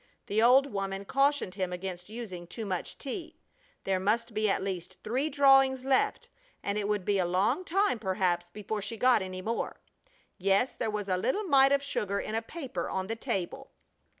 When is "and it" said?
6.63-6.87